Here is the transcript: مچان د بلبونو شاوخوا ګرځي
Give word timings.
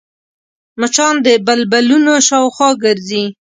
مچان 0.79 1.15
د 1.25 1.27
بلبونو 1.45 2.13
شاوخوا 2.27 2.69
ګرځي 2.83 3.23